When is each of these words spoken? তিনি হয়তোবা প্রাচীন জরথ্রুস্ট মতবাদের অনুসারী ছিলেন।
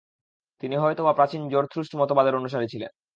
তিনি 0.63 0.75
হয়তোবা 0.77 1.11
প্রাচীন 1.13 1.41
জরথ্রুস্ট 1.49 1.93
মতবাদের 1.95 2.37
অনুসারী 2.39 2.67
ছিলেন। 2.67 2.91